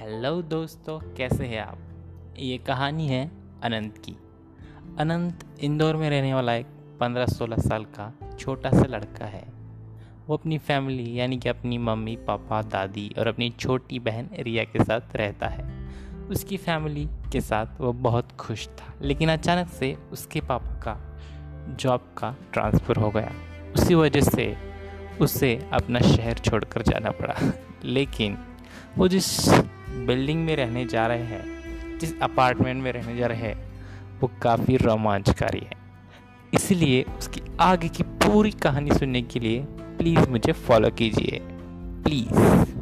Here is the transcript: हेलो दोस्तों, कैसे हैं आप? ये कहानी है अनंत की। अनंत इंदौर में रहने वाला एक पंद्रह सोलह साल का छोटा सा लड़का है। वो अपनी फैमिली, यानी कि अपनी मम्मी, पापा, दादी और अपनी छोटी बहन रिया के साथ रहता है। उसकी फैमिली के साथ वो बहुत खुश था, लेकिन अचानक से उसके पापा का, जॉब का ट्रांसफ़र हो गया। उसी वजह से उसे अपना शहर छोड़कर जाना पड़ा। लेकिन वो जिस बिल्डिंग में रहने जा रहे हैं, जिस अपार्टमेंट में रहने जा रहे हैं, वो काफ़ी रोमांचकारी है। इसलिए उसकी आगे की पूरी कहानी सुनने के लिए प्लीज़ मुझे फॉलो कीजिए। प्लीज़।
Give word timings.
हेलो 0.00 0.42
दोस्तों, 0.42 1.14
कैसे 1.14 1.46
हैं 1.46 1.60
आप? 1.60 1.78
ये 2.38 2.58
कहानी 2.58 3.08
है 3.08 3.30
अनंत 3.62 3.98
की। 3.98 4.16
अनंत 4.98 5.44
इंदौर 5.60 5.96
में 5.96 6.10
रहने 6.10 6.34
वाला 6.34 6.54
एक 6.54 6.66
पंद्रह 7.00 7.26
सोलह 7.26 7.56
साल 7.56 7.84
का 7.84 8.14
छोटा 8.38 8.70
सा 8.70 8.84
लड़का 8.88 9.24
है। 9.24 9.44
वो 10.26 10.36
अपनी 10.36 10.58
फैमिली, 10.58 11.20
यानी 11.20 11.36
कि 11.36 11.48
अपनी 11.48 11.78
मम्मी, 11.78 12.16
पापा, 12.16 12.62
दादी 12.62 13.14
और 13.18 13.26
अपनी 13.26 13.50
छोटी 13.50 13.98
बहन 13.98 14.30
रिया 14.38 14.64
के 14.64 14.84
साथ 14.84 15.16
रहता 15.16 15.48
है। 15.48 15.88
उसकी 16.30 16.56
फैमिली 16.56 17.08
के 17.32 17.40
साथ 17.40 17.66
वो 17.80 17.92
बहुत 17.92 18.32
खुश 18.32 18.68
था, 18.68 18.94
लेकिन 19.02 19.28
अचानक 19.28 19.68
से 19.68 19.98
उसके 20.12 20.40
पापा 20.40 20.74
का, 20.74 21.18
जॉब 21.76 22.00
का 22.00 22.36
ट्रांसफ़र 22.52 22.96
हो 22.96 23.10
गया। 23.10 23.32
उसी 23.76 23.94
वजह 23.94 24.20
से 24.20 24.56
उसे 25.20 25.68
अपना 25.72 26.00
शहर 26.00 26.34
छोड़कर 26.34 26.82
जाना 26.82 27.10
पड़ा। 27.10 27.34
लेकिन 27.84 28.38
वो 28.96 29.08
जिस 29.08 29.48
बिल्डिंग 30.06 30.44
में 30.44 30.56
रहने 30.56 30.84
जा 30.84 31.06
रहे 31.06 31.22
हैं, 31.22 31.58
जिस 31.98 32.20
अपार्टमेंट 32.20 32.82
में 32.82 32.92
रहने 32.92 33.16
जा 33.16 33.26
रहे 33.26 33.38
हैं, 33.38 33.68
वो 34.20 34.30
काफ़ी 34.42 34.76
रोमांचकारी 34.76 35.60
है। 35.60 35.72
इसलिए 36.54 37.04
उसकी 37.18 37.40
आगे 37.60 37.88
की 37.88 38.02
पूरी 38.02 38.50
कहानी 38.50 38.90
सुनने 38.90 39.22
के 39.22 39.40
लिए 39.40 39.60
प्लीज़ 39.68 40.28
मुझे 40.28 40.52
फॉलो 40.52 40.90
कीजिए। 40.90 41.40
प्लीज़। 42.04 42.77